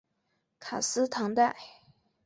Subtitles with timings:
[0.59, 1.55] 卡斯唐代。